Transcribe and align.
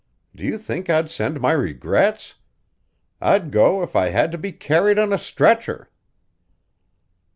Do 0.33 0.43
you 0.43 0.57
think 0.57 0.89
I'd 0.89 1.11
send 1.11 1.39
my 1.39 1.51
regrets? 1.51 2.33
I'd 3.21 3.51
go 3.51 3.83
if 3.83 3.95
I 3.95 4.09
had 4.09 4.31
to 4.31 4.37
be 4.39 4.51
carried 4.51 4.97
on 4.97 5.13
a 5.13 5.19
stretcher!" 5.19 5.91